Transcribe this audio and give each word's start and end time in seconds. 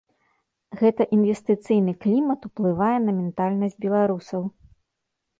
Гэта 0.79 1.03
інвестыцыйны 1.17 1.93
клімат 2.05 2.47
уплывае 2.49 2.95
на 3.03 3.11
ментальнасць 3.19 3.77
беларусаў. 3.85 4.41